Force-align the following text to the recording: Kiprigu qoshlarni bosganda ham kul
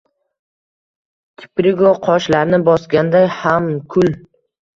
Kiprigu 1.41 1.91
qoshlarni 2.07 2.61
bosganda 2.71 3.23
ham 3.45 3.71
kul 3.95 4.11